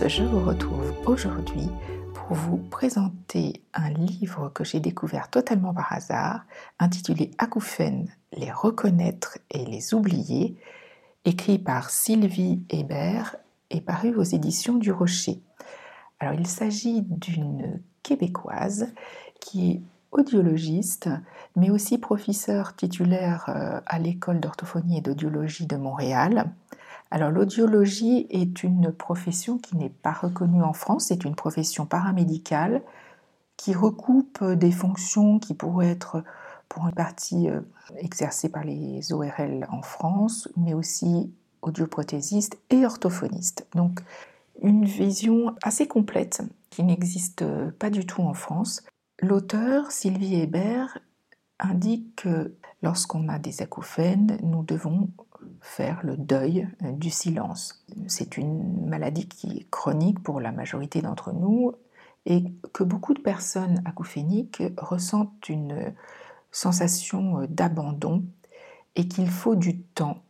[0.00, 1.68] je vous retrouve aujourd'hui
[2.14, 6.44] pour vous présenter un livre que j'ai découvert totalement par hasard,
[6.78, 10.56] intitulé Acouphènes, les reconnaître et les oublier,
[11.24, 13.36] écrit par Sylvie Hébert
[13.70, 15.40] et paru aux éditions du Rocher.
[16.20, 18.92] Alors il s'agit d'une québécoise
[19.40, 21.10] qui est audiologiste,
[21.54, 26.50] mais aussi professeur titulaire euh, à l'école d'orthophonie et d'audiologie de Montréal.
[27.12, 32.80] Alors l'audiologie est une profession qui n'est pas reconnue en France, c'est une profession paramédicale
[33.58, 36.24] qui recoupe des fonctions qui pourraient être
[36.70, 37.60] pour une partie euh,
[37.98, 41.30] exercées par les ORL en France, mais aussi
[41.60, 43.66] audioprothésistes et orthophonistes.
[43.74, 44.00] Donc
[44.62, 46.40] une vision assez complète
[46.70, 48.82] qui n'existe pas du tout en France.
[49.20, 50.96] L'auteur, Sylvie Hébert,
[51.58, 55.10] indique que lorsqu'on a des acouphènes, nous devons
[55.62, 57.84] faire le deuil euh, du silence.
[58.08, 61.72] C'est une maladie qui est chronique pour la majorité d'entre nous
[62.26, 65.94] et que beaucoup de personnes acouphéniques ressentent une
[66.50, 68.24] sensation euh, d'abandon
[68.96, 70.22] et qu'il faut du temps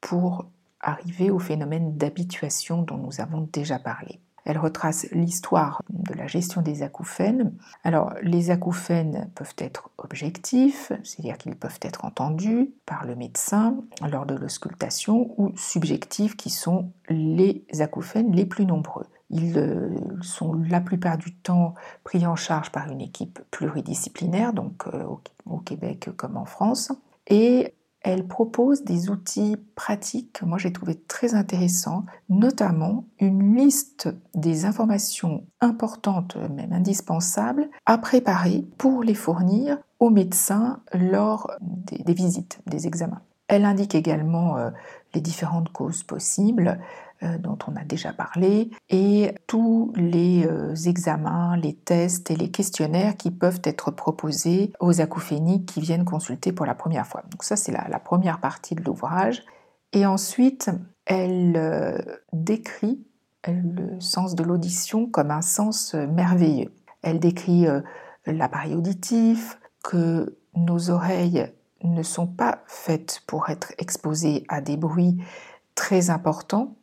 [0.00, 0.46] pour
[0.80, 4.20] arriver au phénomène d'habituation dont nous avons déjà parlé.
[4.44, 7.52] Elle retrace l'histoire de la gestion des acouphènes.
[7.84, 13.76] Alors, les acouphènes peuvent être objectifs, c'est-à-dire qu'ils peuvent être entendus par le médecin
[14.10, 19.06] lors de l'auscultation, ou subjectifs, qui sont les acouphènes les plus nombreux.
[19.30, 19.90] Ils euh,
[20.22, 25.04] sont la plupart du temps pris en charge par une équipe pluridisciplinaire, donc euh,
[25.46, 26.92] au Québec comme en France,
[28.02, 34.64] elle propose des outils pratiques que moi j'ai trouvé très intéressants, notamment une liste des
[34.64, 42.86] informations importantes, même indispensables, à préparer pour les fournir aux médecins lors des, visites, des
[42.86, 43.20] examens.
[43.48, 44.70] Elle indique également euh,
[45.14, 46.80] les différentes causes possibles,
[47.22, 53.16] dont on a déjà parlé, et tous les euh, examens, les tests et les questionnaires
[53.16, 57.22] qui peuvent être proposés aux acouphéniques qui viennent consulter pour la première fois.
[57.30, 59.42] Donc ça, c'est la, première partie de l'ouvrage.
[59.92, 60.70] Et ensuite,
[61.04, 61.98] elle euh,
[62.32, 63.04] décrit
[63.46, 66.74] le sens de l'audition comme un sens merveilleux.
[67.02, 67.66] Elle décrit
[68.26, 71.46] l'appareil auditif, que nos oreilles
[71.82, 75.18] ne sont pas faites pour être exposées à des bruits
[75.74, 76.76] très importants,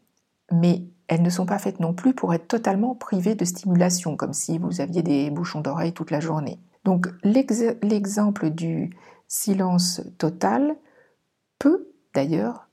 [0.52, 4.34] mais elles ne sont pas faites non plus pour être totalement privées de stimulation, comme
[4.34, 6.59] si vous aviez des bouchons d'oreilles toute la journée.
[6.84, 8.91] Donc l'exemple du
[9.28, 10.75] silence total
[11.59, 12.69] peut d'ailleurs,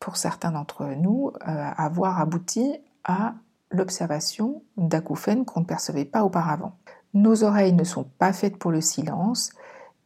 [0.00, 3.34] pour certains d'entre nous, euh, avoir abouti à
[3.70, 6.76] l'observation d'acouphènes qu'on ne percevait pas auparavant.
[7.12, 9.50] Nos oreilles ne sont pas faites pour le silence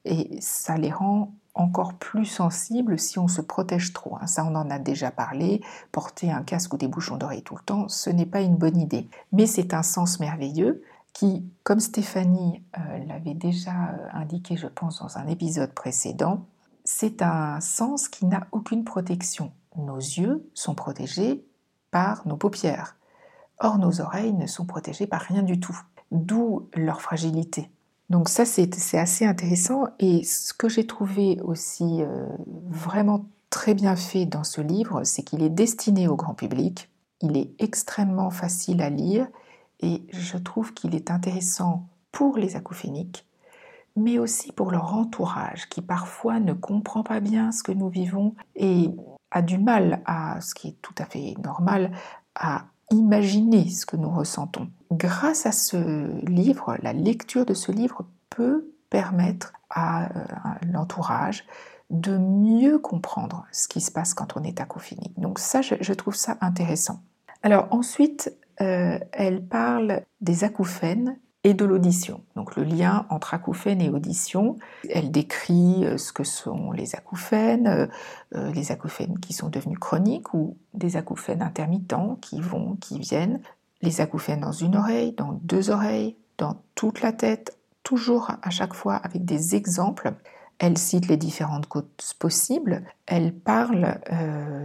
[0.05, 4.17] et ça les rend encore plus sensible si on se protège trop.
[4.21, 4.27] Hein.
[4.27, 5.61] Ça, on en a déjà parlé.
[5.93, 8.79] Porter un casque ou des bouchons d'oreilles tout le temps, ce n'est pas une bonne
[8.79, 9.09] idée.
[9.33, 10.83] Mais c'est un sens merveilleux
[11.13, 16.45] qui, comme Stéphanie euh, l'avait déjà euh, indiqué, je pense, dans un épisode précédent,
[16.85, 19.53] c'est un sens qui n'a aucune protection.
[19.77, 21.45] Nos yeux sont protégés
[21.91, 22.97] par nos paupières.
[23.59, 25.79] Or, nos oreilles ne sont protégées par rien du tout.
[26.13, 27.71] D'où leur fragilité.
[28.11, 29.85] Donc ça, c'est assez intéressant.
[29.99, 32.27] Et ce que j'ai trouvé aussi euh,
[32.69, 36.91] vraiment très bien fait dans ce livre, c'est qu'il est destiné au grand public.
[37.21, 39.27] Il est extrêmement facile à lire
[39.81, 43.27] et je trouve qu'il est intéressant pour les acouphéniques,
[43.97, 48.35] mais aussi pour leur entourage qui parfois ne comprend pas bien ce que nous vivons
[48.57, 48.91] et
[49.31, 51.93] a du mal à, ce qui est tout à fait normal,
[52.35, 54.69] à imaginer ce que nous ressentons.
[54.91, 55.77] Grâce à ce
[56.27, 60.25] livre, la lecture de ce livre peut permettre à, euh,
[60.73, 61.45] l'entourage
[61.91, 65.19] de mieux comprendre ce qui se passe quand on est acophonique.
[65.19, 67.03] Donc ça, je, trouve ça intéressant.
[67.43, 72.23] Alors ensuite, euh, elle parle des acouphènes et de l'audition.
[72.35, 74.57] Donc le lien entre acouphènes et audition.
[74.91, 77.89] Elle décrit euh, ce que sont les acouphènes,
[78.33, 83.41] les acouphènes qui sont devenus chroniques ou des acouphènes intermittents qui vont, qui viennent,
[83.83, 88.75] les acouphènes dans une oreille, dans deux oreilles, dans toute la tête, toujours à chaque
[88.75, 90.13] fois avec des exemples.
[90.59, 92.83] Elle cite les différentes causes possibles.
[93.07, 94.01] Elle parle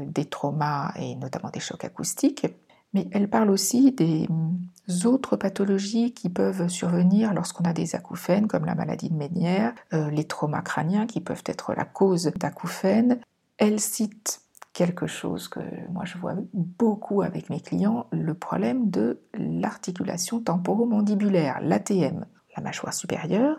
[0.07, 2.47] des traumas et notamment des chocs acoustiques
[2.93, 8.47] mais elle parle aussi des mm, autres pathologies qui peuvent survenir lorsqu'on a des acouphènes,
[8.47, 13.19] comme la maladie de Ménière, euh, les traumas crâniens qui peuvent être la cause d'acouphènes.
[13.57, 14.41] Elle cite
[14.73, 15.59] quelque chose que
[15.91, 22.25] moi je vois beaucoup avec mes clients, le problème de l'articulation temporomandibulaire, l'ATM,
[22.57, 23.57] la mâchoire supérieure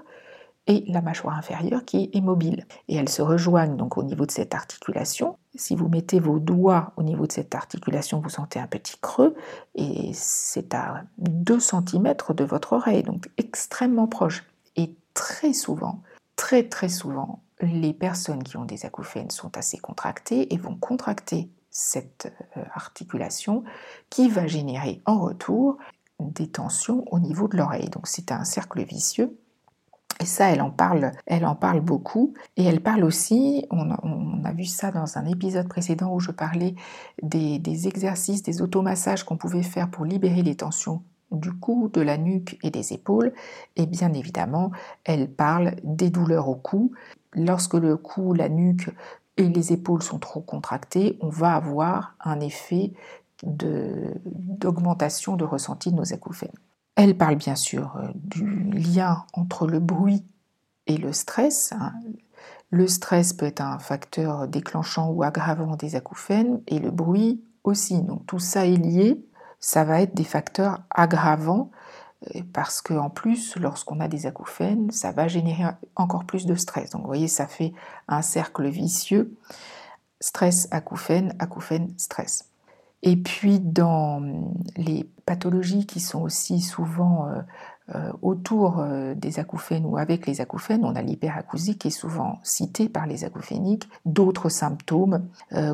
[0.66, 2.66] et la mâchoire inférieure qui est mobile.
[2.88, 5.36] Et elles se rejoignent donc au niveau de cette articulation.
[5.54, 9.34] Si vous mettez vos doigts au niveau de cette articulation, vous sentez un petit creux
[9.74, 14.44] et c'est à 2 cm de votre oreille, donc extrêmement proche.
[14.76, 16.00] Et très souvent,
[16.34, 21.50] très très souvent, les personnes qui ont des acouphènes sont assez contractées et vont contracter
[21.70, 23.64] cette euh, articulation
[24.10, 25.78] qui va générer en retour
[26.20, 27.90] des tensions au niveau de l'oreille.
[27.90, 29.36] Donc c'est un cercle vicieux
[30.20, 32.34] et ça, elle en parle, elle en parle beaucoup.
[32.56, 36.74] Et elle parle aussi, on a, vu ça dans un épisode précédent où je parlais
[37.22, 41.02] des, exercices, des automassages qu'on pouvait faire pour libérer les tensions
[41.32, 43.32] du cou, de la nuque et des épaules.
[43.76, 44.70] Et bien évidemment,
[45.04, 46.92] elle parle des douleurs au cou.
[47.34, 48.90] Lorsque le cou, la nuque
[49.36, 52.92] et les épaules sont trop contractées, on va avoir un effet
[53.42, 56.54] d'augmentation de, ressenti de nos acouphènes.
[56.96, 60.24] Elle parle bien sûr euh, du lien entre le bruit
[60.86, 61.72] et le stress.
[61.72, 61.92] Hein.
[62.70, 68.00] Le stress peut être un facteur déclenchant ou aggravant des acouphènes et le bruit aussi.
[68.02, 69.24] Donc tout ça est lié.
[69.58, 71.70] Ça va être des facteurs aggravants
[72.52, 75.64] parce qu'en plus, lorsqu'on a des acouphènes, ça va générer
[75.96, 76.90] encore plus de stress.
[76.90, 77.72] Donc vous voyez, ça fait
[78.08, 79.36] un cercle vicieux.
[80.20, 82.50] Stress, acouphène, acouphène, stress.
[83.02, 84.22] Et puis dans
[84.76, 87.42] les pathologies qui sont aussi souvent euh,
[88.22, 92.88] autour euh, des acouphènes ou avec les acouphènes, on a l'hyperacousie qui est souvent citée
[92.88, 95.26] par les acouphéniques, d'autres symptômes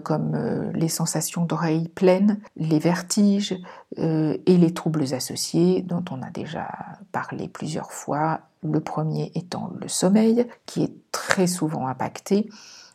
[0.04, 3.56] comme les sensations d'oreilles pleines, les vertiges
[3.96, 6.68] et les troubles associés dont on a déjà
[7.12, 12.48] parlé plusieurs fois, le premier étant le sommeil qui est très souvent impacté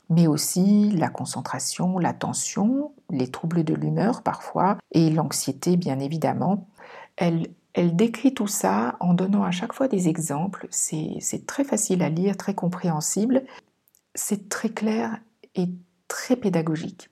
[0.09, 6.67] mais aussi la concentration, la tension, les troubles de l'humeur parfois, et l'anxiété bien évidemment.
[7.75, 10.65] Elle décrit tout ça en donnant à chaque fois des exemples.
[10.71, 13.43] C'est très facile à lire, très compréhensible.
[14.15, 15.19] C'est très clair
[15.55, 15.67] et
[16.07, 17.09] très pédagogique.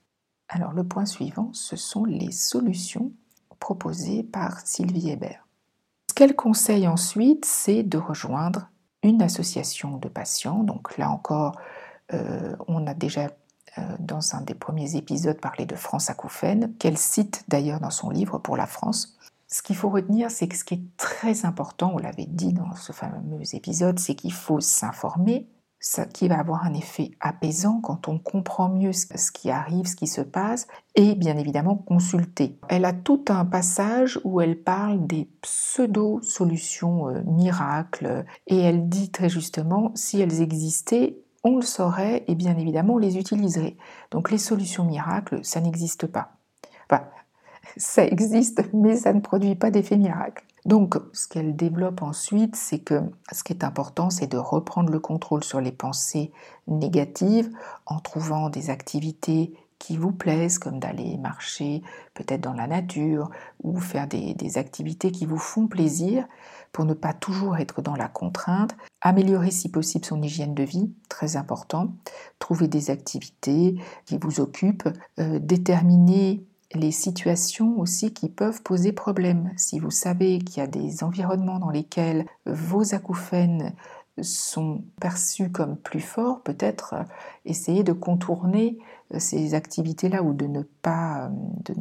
[0.48, 3.12] Alors le point suivant, ce sont les solutions
[3.60, 5.46] proposées par Sylvie Hébert.
[6.08, 8.70] Ce qu'elle conseille ensuite, c'est de rejoindre
[9.02, 10.64] une association de patients.
[10.64, 11.60] Donc là encore,
[12.14, 13.28] euh, on a déjà
[13.76, 18.08] euh, dans un des premiers épisodes parlé de France acouphène, qu'elle cite d'ailleurs dans son
[18.08, 19.18] livre pour la France.
[19.54, 22.74] Ce qu'il faut retenir, c'est que ce qui est très important, on l'avait dit dans
[22.74, 25.48] ce fameux épisode, c'est qu'il faut s'informer,
[25.78, 29.94] ce qui va avoir un effet apaisant quand on comprend mieux ce qui arrive, ce
[29.94, 30.66] qui se passe,
[30.96, 32.58] et bien évidemment consulter.
[32.68, 39.12] Elle a tout un passage où elle parle des pseudo-solutions euh, miracles, et elle dit
[39.12, 43.76] très justement, si elles existaient, on le saurait et bien évidemment on les utiliserait.
[44.10, 46.32] Donc les solutions miracles, ça n'existe pas.
[47.76, 50.44] Ça existe, mais ça ne produit pas d'effet miracle.
[50.64, 53.00] Donc, ce qu'elle développe ensuite, c'est que
[53.30, 56.32] ce qui est important, c'est de reprendre le contrôle sur les pensées
[56.66, 57.50] négatives
[57.84, 61.82] en trouvant des activités qui vous plaisent, comme d'aller marcher
[62.14, 63.30] peut-être dans la nature
[63.62, 66.26] ou faire des, des activités qui vous font plaisir
[66.72, 70.90] pour ne pas toujours être dans la contrainte, améliorer si possible son hygiène de vie,
[71.08, 71.92] très important,
[72.38, 73.76] trouver des activités
[74.06, 74.88] qui vous occupent,
[75.20, 76.44] euh, déterminer
[76.74, 79.52] les situations aussi qui peuvent poser problème.
[79.56, 83.74] Si vous savez qu'il y a des environnements dans lesquels vos acouphènes
[84.20, 87.02] sont perçus comme plus forts, peut-être euh,
[87.44, 88.78] essayer de contourner
[89.12, 91.32] euh, ces activités-là ou de ne pas,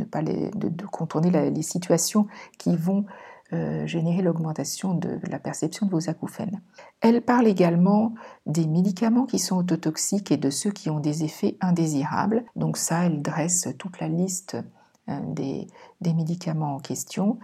[0.10, 0.50] pas les,
[0.92, 2.26] contourner les situations
[2.58, 3.06] qui vont
[3.54, 6.62] euh, générer l'augmentation de la perception de vos acouphènes.
[7.02, 8.16] Elle parle également
[8.48, 12.46] des médicaments qui sont autotoxiques et de ceux qui ont des effets indésirables.
[12.56, 14.62] Donc ça, elle dresse toute la liste euh,
[15.08, 15.68] des,
[16.02, 17.40] des médicaments en question.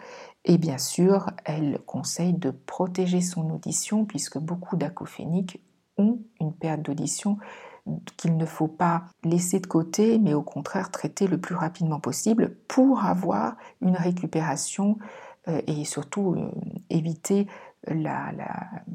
[0.46, 5.62] Et bien sûr, elle conseille de protéger son audition puisque beaucoup d'acouphéniques
[5.98, 7.38] ont une perte d'audition
[8.18, 12.56] qu'il ne faut pas laisser de côté, mais au contraire traiter le plus rapidement possible
[12.68, 14.98] pour avoir une récupération
[15.48, 16.51] euh, et surtout euh,
[16.89, 17.48] éviter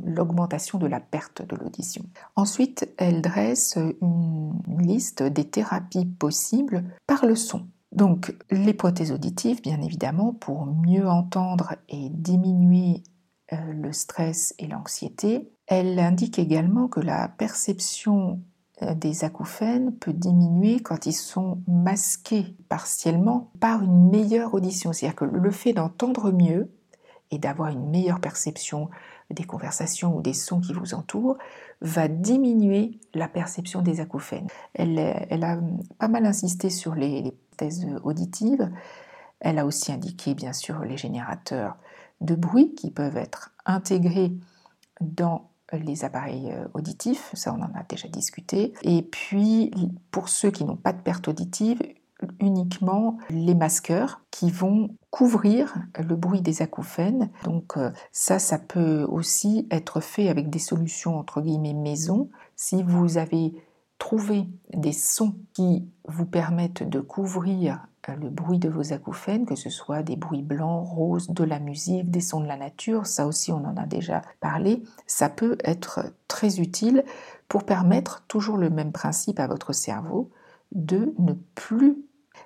[0.04, 2.04] l'augmentation de la perte de l'audition.
[2.37, 7.66] Ensuite, elle dresse une liste des thérapies possibles par le son.
[7.94, 13.02] Donc les prothèses auditives, bien évidemment, pour mieux entendre et diminuer
[13.52, 15.50] euh, le stress et l'anxiété.
[15.66, 18.42] Elle indique également que la perception
[18.82, 24.92] euh, des acouphènes peut diminuer quand ils sont masqués partiellement par une meilleure audition.
[24.92, 26.72] C'est-à-dire que le fait d'entendre mieux
[27.30, 28.88] et d'avoir une meilleure perception
[29.30, 31.38] des conversations ou des sons qui vous entourent
[31.80, 34.48] va diminuer la perception des acouphènes.
[34.74, 35.58] Elle, a
[35.98, 38.70] pas mal insisté sur les thèses auditives.
[39.40, 41.76] Elle a aussi indiqué bien sûr les générateurs
[42.20, 44.32] de bruit qui peuvent être intégrés
[45.00, 48.75] dans les appareils euh, auditifs, ça on en a déjà discuté.
[48.82, 49.73] Et puis
[50.11, 51.80] pour ceux qui n'ont pas de perte auditive,
[52.40, 57.30] uniquement les masqueurs qui vont couvrir le bruit des acouphènes.
[57.44, 62.30] Donc euh, ça, ça peut aussi être fait avec des solutions entre guillemets maison.
[62.56, 63.54] Si vous avez
[63.98, 69.56] trouvé des sons qui vous permettent de couvrir euh, le bruit de vos acouphènes, que
[69.56, 73.26] ce soit des bruits blancs, roses, de la musique, des sons de la nature, ça
[73.26, 77.04] aussi on en a déjà parlé, ça peut être très utile
[77.48, 80.30] pour permettre toujours le même principe à votre cerveau
[80.72, 81.96] de ne plus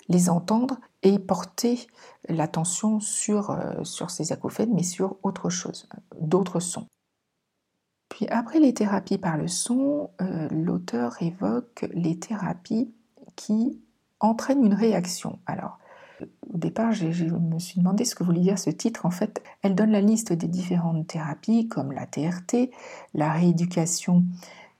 [0.08, 1.86] les entendre et porter
[2.28, 5.88] l'attention sur, euh, sur ces acouphènes, mais sur autre chose,
[6.20, 6.86] d'autres sons.
[8.18, 12.92] Puis après les thérapies par le son, euh, l'auteur évoque les thérapies
[13.36, 13.80] qui
[14.18, 15.38] entraînent une réaction.
[15.46, 15.78] Alors,
[16.52, 19.06] au départ, je me suis demandé ce que voulait dire ce titre.
[19.06, 22.72] En fait, elle donne la liste des différentes thérapies comme la TRT,
[23.14, 24.24] la rééducation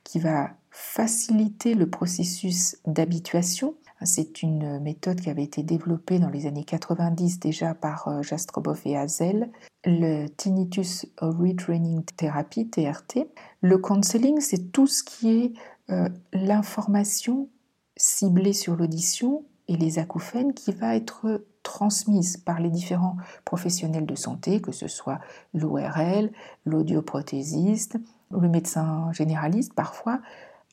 [0.03, 3.75] qui va faciliter le processus d'habituation.
[4.03, 8.81] C'est une méthode qui avait été développée dans les années 90 déjà par euh, Jastrobov
[8.85, 9.51] et Hazel.
[9.85, 13.27] Le Tinnitus Retraining Therapy, TRT.
[13.61, 15.53] Le counseling, c'est tout ce qui est
[15.89, 17.49] euh, l'information
[17.97, 24.15] ciblée sur l'audition et les acouphènes qui va être transmise par les différents professionnels de
[24.15, 25.19] santé, que ce soit
[25.53, 26.31] l'ORL,
[26.65, 27.97] l'audioprothésiste,
[28.31, 30.21] le médecin généraliste parfois,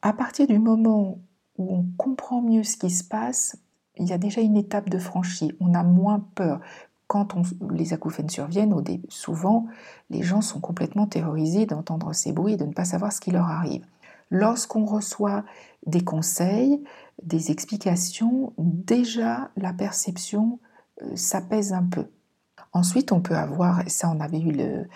[0.03, 1.19] à partir du moment
[1.59, 3.57] où on comprend mieux ce qui se passe,
[3.99, 5.53] il y a déjà une étape de franchie.
[5.61, 6.61] On a moins peur.
[7.07, 7.35] Quand
[7.71, 8.75] les acouphènes surviennent,
[9.09, 9.67] souvent,
[10.11, 13.31] les gens sont complètement terrorisés d'entendre ces bruits et de ne pas savoir ce qui
[13.31, 13.87] leur arrive.
[14.31, 15.45] Lorsqu'on reçoit
[15.87, 16.83] des conseils,
[17.23, 20.59] des explications, déjà la perception
[21.03, 22.07] euh, s'apaise un peu.
[22.77, 24.87] Ensuite, on peut avoir, et ça on avait eu le,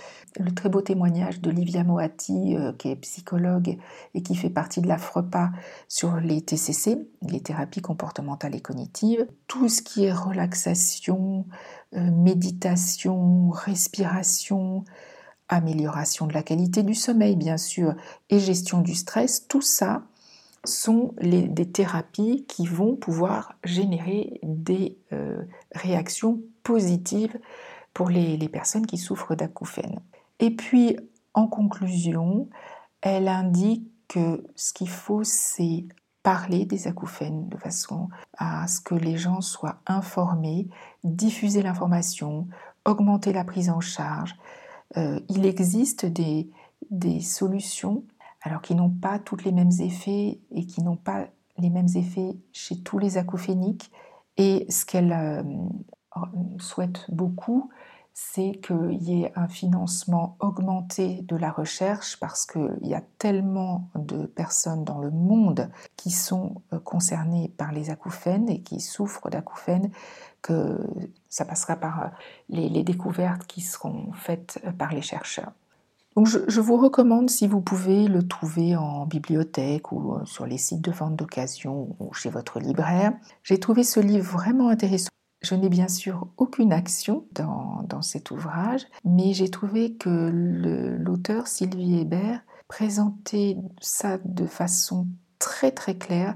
[0.52, 3.78] très beau témoignage de Livia Moati, euh, qui est psychologue
[4.12, 5.50] et qui fait partie de la FREPA
[5.88, 9.26] sur les TCC, les thérapies comportementales et cognitives.
[9.46, 11.46] Tout ce qui est relaxation,
[11.96, 14.84] euh, méditation, respiration,
[15.48, 17.94] amélioration de la qualité du sommeil bien sûr,
[18.28, 20.02] et gestion du stress, tout ça
[20.66, 25.42] sont des thérapies qui vont pouvoir générer des euh,
[25.74, 27.38] réactions positives
[27.94, 30.00] pour les, personnes qui souffrent d'acouphènes.
[30.38, 30.96] Et puis,
[31.34, 32.48] en conclusion,
[33.00, 35.84] elle indique que ce qu'il faut, c'est
[36.22, 40.68] parler des acouphènes de façon à ce que les gens soient informés,
[41.04, 42.46] diffuser l'information,
[42.84, 44.36] augmenter la prise en charge.
[44.96, 46.50] Euh, il existe des,
[46.90, 48.04] des solutions
[48.42, 51.26] alors qui n'ont pas tous les mêmes effets et qui n'ont pas
[51.58, 53.90] les mêmes effets chez tous les acouphéniques.
[54.36, 55.42] Et ce qu'elle euh,
[56.58, 57.70] souhaite beaucoup,
[58.22, 63.88] c'est qu'il y ait un financement augmenté de la recherche parce qu'il y a tellement
[63.94, 69.30] de personnes dans le monde qui sont euh, concernées par les acouphènes et qui souffrent
[69.30, 69.90] d'acouphènes
[70.42, 70.78] que
[71.28, 72.08] ça passera par euh,
[72.50, 75.52] les découvertes qui seront faites par les chercheurs.
[76.14, 80.58] Donc je, vous recommande, si vous pouvez, le trouver en bibliothèque ou euh, sur les
[80.58, 83.12] sites de vente d'occasion ou chez votre libraire.
[83.42, 85.10] J'ai trouvé ce livre vraiment intéressant.
[85.42, 90.30] Je n'ai bien sûr aucune action dans, dans cet ouvrage, mais j'ai trouvé que
[90.98, 95.06] l'auteur Sylvie Hébert présentait ça de façon
[95.38, 96.34] très très claire,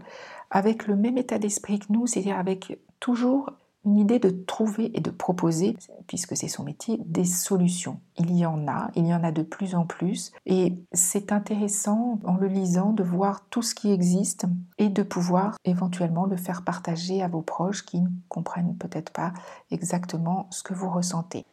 [0.51, 3.51] avec le même état d'esprit que nous, c'est-à-dire avec toujours
[3.85, 5.77] une idée de trouver et de proposer,
[6.07, 8.01] puisque c'est son métier, des solutions.
[8.19, 12.19] Il y en a, il y en a de plus en plus, et c'est intéressant
[12.25, 14.47] en le lisant de voir tout ce qui existe
[14.79, 19.33] et de pouvoir éventuellement le faire partager à vos proches qui ne comprennent peut-être pas
[19.71, 21.45] exactement ce que vous ressentez.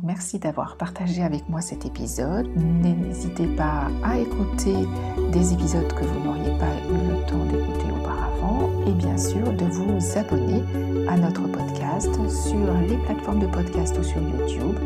[0.00, 2.48] Merci d'avoir partagé avec moi cet épisode.
[2.56, 4.74] N'hésitez pas à écouter
[5.30, 9.64] des épisodes que vous n'auriez pas eu le temps d'écouter auparavant et bien sûr de
[9.66, 10.62] vous abonner
[11.08, 14.76] à notre podcast sur les plateformes de podcast ou sur YouTube.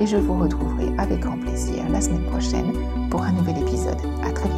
[0.00, 2.72] Et je vous retrouverai avec grand plaisir la semaine prochaine
[3.10, 4.00] pour un nouvel épisode.
[4.24, 4.48] À très